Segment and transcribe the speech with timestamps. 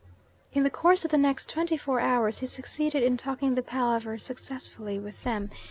[0.51, 4.17] In the course of the next twenty four hours he succeeded in talking the palaver
[4.17, 5.51] successfully with them.